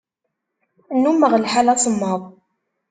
[0.95, 2.21] Nnummeɣ lḥal asemmaḍ.